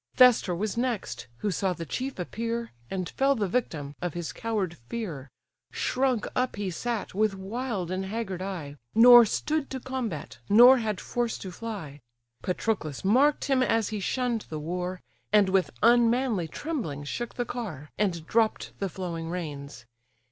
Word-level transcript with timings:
Thestor 0.15 0.55
was 0.55 0.77
next, 0.77 1.27
who 1.45 1.51
saw 1.51 1.73
the 1.73 1.85
chief 1.85 2.17
appear, 2.17 2.71
And 2.89 3.07
fell 3.07 3.35
the 3.35 3.47
victim 3.47 3.93
of 4.01 4.15
his 4.15 4.33
coward 4.33 4.75
fear; 4.89 5.29
Shrunk 5.71 6.25
up 6.35 6.55
he 6.55 6.71
sat, 6.71 7.13
with 7.13 7.35
wild 7.35 7.91
and 7.91 8.05
haggard 8.05 8.41
eye, 8.41 8.77
Nor 8.95 9.25
stood 9.25 9.69
to 9.69 9.79
combat, 9.79 10.39
nor 10.49 10.79
had 10.79 10.99
force 10.99 11.37
to 11.37 11.51
fly; 11.51 11.99
Patroclus 12.41 13.05
mark'd 13.05 13.45
him 13.45 13.61
as 13.61 13.89
he 13.89 13.99
shunn'd 13.99 14.47
the 14.49 14.57
war, 14.57 15.01
And 15.31 15.49
with 15.49 15.69
unmanly 15.83 16.47
tremblings 16.47 17.07
shook 17.07 17.35
the 17.35 17.45
car, 17.45 17.91
And 17.99 18.25
dropp'd 18.25 18.71
the 18.79 18.89
flowing 18.89 19.29
reins. 19.29 19.85